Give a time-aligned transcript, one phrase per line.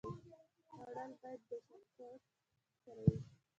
[0.73, 2.11] خوړل باید د شکر
[2.83, 3.17] سره وي